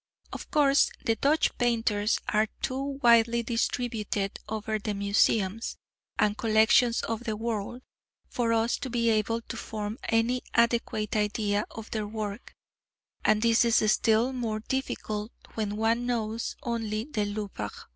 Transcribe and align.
Of 0.33 0.49
course 0.49 0.89
the 1.05 1.15
Dutch 1.15 1.55
painters 1.59 2.17
are 2.27 2.47
too 2.63 2.97
widely 3.03 3.43
distributed 3.43 4.39
over 4.49 4.79
the 4.79 4.95
Museums 4.95 5.75
and 6.17 6.35
collections 6.35 7.03
of 7.03 7.25
the 7.25 7.37
world 7.37 7.83
for 8.27 8.51
us 8.51 8.77
to 8.77 8.89
be 8.89 9.11
able 9.11 9.41
to 9.41 9.55
form 9.55 9.99
any 10.09 10.41
adequate 10.55 11.15
idea 11.15 11.65
of 11.69 11.91
their 11.91 12.07
work, 12.07 12.55
and 13.23 13.43
this 13.43 13.63
is 13.63 13.75
still 13.91 14.33
more 14.33 14.61
difficult 14.61 15.33
when 15.53 15.75
one 15.77 16.07
knows 16.07 16.55
only 16.63 17.03
the 17.03 17.25
Louvre. 17.25 17.69